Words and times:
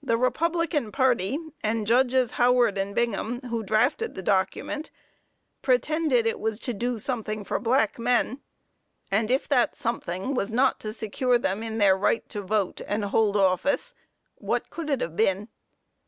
The 0.00 0.16
republican 0.16 0.92
party, 0.92 1.36
and 1.64 1.84
Judges 1.84 2.30
Howard 2.38 2.78
and 2.78 2.94
Bingham, 2.94 3.40
who 3.40 3.64
drafted 3.64 4.14
the 4.14 4.22
document, 4.22 4.92
pretended 5.62 6.26
it 6.28 6.38
was 6.38 6.60
to 6.60 6.72
do 6.72 7.00
something 7.00 7.42
for 7.42 7.58
black 7.58 7.98
men; 7.98 8.40
and 9.10 9.32
if 9.32 9.48
that 9.48 9.74
something 9.74 10.32
was 10.32 10.52
not 10.52 10.78
to 10.78 10.92
secure 10.92 11.38
them 11.38 11.64
in 11.64 11.78
their 11.78 11.96
right 11.98 12.28
to 12.28 12.40
vote 12.40 12.80
and 12.86 13.06
hold 13.06 13.36
office, 13.36 13.94
what 14.36 14.70
could 14.70 14.88
it 14.88 15.00
have 15.00 15.16
been? 15.16 15.48